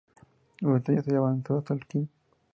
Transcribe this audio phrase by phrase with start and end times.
[0.59, 2.09] Durante ese año se avanzó hasta el km.